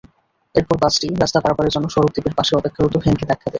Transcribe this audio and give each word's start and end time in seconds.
এরপর 0.55 0.75
বাসটি 0.83 1.07
রাস্তা 1.13 1.39
পারাপারের 1.43 1.73
জন্য 1.75 1.85
সড়কদ্বীপের 1.89 2.37
পাশে 2.37 2.53
অপেক্ষারত 2.55 2.93
ভ্যানকে 2.97 3.25
ধাক্কা 3.25 3.37
দেয়। 3.37 3.49